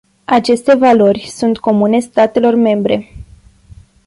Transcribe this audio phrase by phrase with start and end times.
[0.25, 3.11] Aceste valori sunt comune statelor membre.